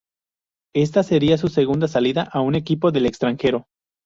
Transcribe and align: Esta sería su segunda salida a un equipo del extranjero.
Esta 0.73 1.03
sería 1.03 1.37
su 1.37 1.47
segunda 1.47 1.87
salida 1.87 2.23
a 2.23 2.41
un 2.41 2.55
equipo 2.55 2.89
del 2.91 3.05
extranjero. 3.05 3.67